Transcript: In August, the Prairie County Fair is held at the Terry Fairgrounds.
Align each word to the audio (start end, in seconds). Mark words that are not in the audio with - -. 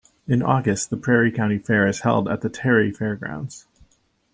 In 0.27 0.41
August, 0.41 0.89
the 0.89 0.97
Prairie 0.97 1.31
County 1.31 1.59
Fair 1.59 1.85
is 1.87 1.99
held 1.99 2.27
at 2.27 2.41
the 2.41 2.49
Terry 2.49 2.91
Fairgrounds. 2.91 3.67